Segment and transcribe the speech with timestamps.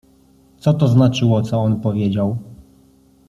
[0.57, 2.37] Co to znaczyło co on powiedział?